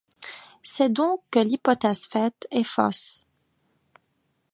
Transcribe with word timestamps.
C'est 0.63 0.91
donc 0.91 1.21
que 1.29 1.37
l'hypothèse 1.37 2.07
faite 2.07 2.47
est 2.49 2.63
fausse. 2.63 3.23